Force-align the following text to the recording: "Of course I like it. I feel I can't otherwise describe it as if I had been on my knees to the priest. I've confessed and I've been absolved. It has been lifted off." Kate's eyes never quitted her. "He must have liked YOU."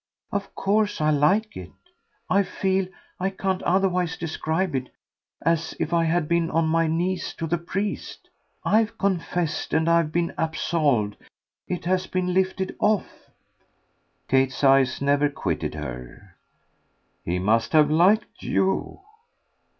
"Of 0.31 0.55
course 0.55 0.99
I 0.99 1.11
like 1.11 1.55
it. 1.55 1.73
I 2.27 2.41
feel 2.41 2.87
I 3.19 3.29
can't 3.29 3.61
otherwise 3.61 4.17
describe 4.17 4.73
it 4.73 4.89
as 5.43 5.75
if 5.79 5.93
I 5.93 6.05
had 6.05 6.27
been 6.27 6.49
on 6.49 6.65
my 6.67 6.87
knees 6.87 7.35
to 7.35 7.45
the 7.45 7.59
priest. 7.59 8.27
I've 8.65 8.97
confessed 8.97 9.75
and 9.75 9.87
I've 9.87 10.11
been 10.11 10.33
absolved. 10.39 11.17
It 11.67 11.85
has 11.85 12.07
been 12.07 12.33
lifted 12.33 12.75
off." 12.79 13.29
Kate's 14.27 14.63
eyes 14.63 15.03
never 15.03 15.29
quitted 15.29 15.75
her. 15.75 16.35
"He 17.23 17.37
must 17.37 17.71
have 17.73 17.91
liked 17.91 18.41
YOU." 18.41 19.01